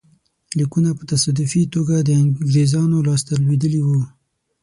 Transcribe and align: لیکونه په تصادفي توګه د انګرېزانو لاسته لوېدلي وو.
لیکونه 0.57 0.89
په 0.97 1.03
تصادفي 1.11 1.63
توګه 1.75 1.95
د 1.99 2.09
انګرېزانو 2.21 2.97
لاسته 3.07 3.31
لوېدلي 3.43 3.81
وو. 3.83 4.01